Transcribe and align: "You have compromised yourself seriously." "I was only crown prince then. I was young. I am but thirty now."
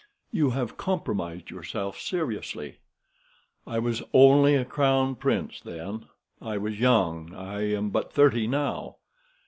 "You 0.31 0.49
have 0.49 0.77
compromised 0.77 1.51
yourself 1.51 1.99
seriously." 1.99 2.79
"I 3.67 3.77
was 3.77 4.01
only 4.15 4.65
crown 4.65 5.13
prince 5.13 5.61
then. 5.63 6.05
I 6.41 6.57
was 6.57 6.79
young. 6.79 7.35
I 7.35 7.71
am 7.75 7.91
but 7.91 8.11
thirty 8.11 8.47
now." 8.47 8.95